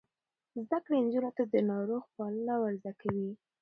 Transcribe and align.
زده 0.65 0.77
کړه 0.85 0.95
نجونو 1.05 1.31
ته 1.37 1.43
د 1.53 1.55
ناروغ 1.71 2.03
پالنه 2.15 2.55
ور 2.61 2.73
زده 2.81 2.93
کوي. 3.01 3.29